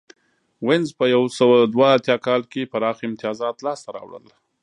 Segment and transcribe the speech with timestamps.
[0.67, 4.25] وینز په یو سوه دوه اتیا کال کې پراخ امتیازات لاسته راوړل